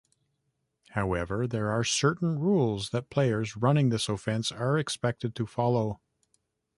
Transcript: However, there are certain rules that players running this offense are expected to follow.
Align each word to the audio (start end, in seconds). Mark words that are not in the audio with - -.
However, 0.93 1.45
there 1.45 1.69
are 1.69 1.83
certain 1.83 2.39
rules 2.39 2.89
that 2.89 3.11
players 3.11 3.55
running 3.55 3.89
this 3.89 4.09
offense 4.09 4.51
are 4.51 4.79
expected 4.79 5.35
to 5.35 5.45
follow. 5.45 6.01